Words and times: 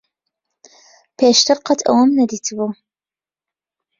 پێشتر 1.17 1.57
قەت 1.65 1.79
ئەوەم 1.87 2.09
نەدیتبوو. 2.19 2.71